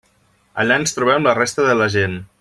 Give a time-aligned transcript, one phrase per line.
[0.63, 2.17] Allà ens trobem la resta de la gent.